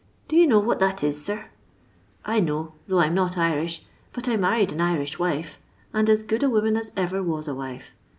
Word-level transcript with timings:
Do 0.27 0.35
you 0.35 0.47
know 0.47 0.57
what 0.57 0.79
that 0.79 1.03
is, 1.03 1.23
sir 1.23 1.35
1 2.25 2.35
I 2.35 2.39
know, 2.39 2.73
though 2.87 2.97
I 2.97 3.05
'm 3.05 3.13
not 3.13 3.37
Irish, 3.37 3.85
but 4.13 4.27
I 4.27 4.35
married 4.35 4.71
an 4.71 4.81
Irish 4.81 5.19
wife, 5.19 5.59
and 5.93 6.09
as 6.09 6.23
good 6.23 6.41
a 6.41 6.49
woman 6.49 6.75
as 6.75 6.91
ever 6.97 7.21
was 7.21 7.47
a 7.47 7.53
wife. 7.53 7.93